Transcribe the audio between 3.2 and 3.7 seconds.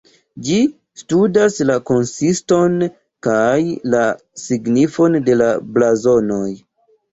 kaj